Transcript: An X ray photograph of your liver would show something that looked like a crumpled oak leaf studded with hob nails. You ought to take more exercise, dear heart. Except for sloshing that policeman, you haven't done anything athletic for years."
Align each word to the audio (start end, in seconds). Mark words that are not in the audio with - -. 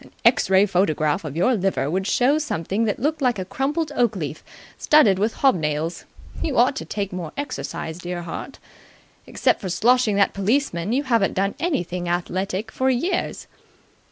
An 0.00 0.10
X 0.24 0.50
ray 0.50 0.66
photograph 0.66 1.24
of 1.24 1.36
your 1.36 1.54
liver 1.54 1.88
would 1.88 2.08
show 2.08 2.38
something 2.38 2.86
that 2.86 2.98
looked 2.98 3.22
like 3.22 3.38
a 3.38 3.44
crumpled 3.44 3.92
oak 3.94 4.16
leaf 4.16 4.42
studded 4.76 5.16
with 5.20 5.34
hob 5.34 5.54
nails. 5.54 6.04
You 6.42 6.58
ought 6.58 6.74
to 6.74 6.84
take 6.84 7.12
more 7.12 7.30
exercise, 7.36 7.98
dear 7.98 8.22
heart. 8.22 8.58
Except 9.28 9.60
for 9.60 9.68
sloshing 9.68 10.16
that 10.16 10.34
policeman, 10.34 10.92
you 10.92 11.04
haven't 11.04 11.34
done 11.34 11.54
anything 11.60 12.08
athletic 12.08 12.72
for 12.72 12.90
years." 12.90 13.46